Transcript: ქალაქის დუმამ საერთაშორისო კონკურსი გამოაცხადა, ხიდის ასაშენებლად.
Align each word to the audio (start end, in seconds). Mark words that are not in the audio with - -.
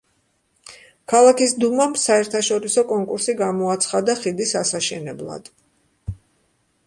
ქალაქის 1.11 1.51
დუმამ 1.63 1.91
საერთაშორისო 2.03 2.85
კონკურსი 2.93 3.37
გამოაცხადა, 3.43 4.15
ხიდის 4.23 4.57
ასაშენებლად. 4.65 5.53